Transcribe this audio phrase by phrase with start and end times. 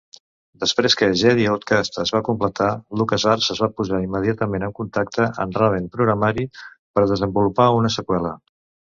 [0.61, 2.69] Després que "Jedi Outcast" es va completar,
[3.01, 8.33] LucasArts es va posar immediatament en contacte amb Raven Programari per a desenvolupar una seqüela.